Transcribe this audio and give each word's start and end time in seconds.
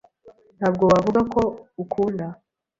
ntabwo 0.57 0.83
wavuga 0.91 1.21
ko 1.33 1.41
ukunda 1.83 2.25